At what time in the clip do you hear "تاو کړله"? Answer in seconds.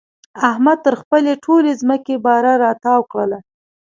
2.83-3.39